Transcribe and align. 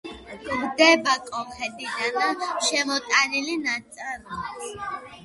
გვხვდება 0.53 1.11
კოლხეთიდან 1.27 2.41
შემოტანილი 2.69 3.55
ნაწარმიც. 3.67 4.73